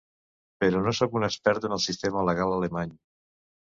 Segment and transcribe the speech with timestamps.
[0.63, 3.01] Però no sóc un expert en el sistema legal alemany.